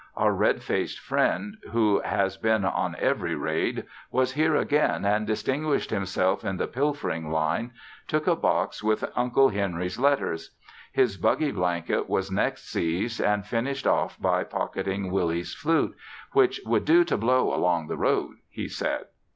[0.17, 5.91] Our red faced friend, who has been on every raid, was here again and distinguished
[5.91, 7.73] himself in the pilfering line;
[8.07, 10.55] took a box with Uncle Henry's letters.
[10.91, 15.95] His buggy blanket was next seized, and finished off by pocketing Willie's flute,
[16.33, 19.03] which "would do to blow along the road," he said.